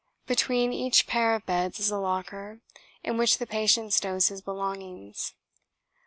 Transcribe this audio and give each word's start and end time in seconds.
Between 0.25 0.73
each 0.73 1.05
pair 1.05 1.35
of 1.35 1.45
beds 1.45 1.79
is 1.79 1.91
a 1.91 1.99
locker 1.99 2.59
in 3.03 3.17
which 3.19 3.37
the 3.37 3.45
patient 3.45 3.93
stows 3.93 4.29
his 4.29 4.41
belongings. 4.41 5.35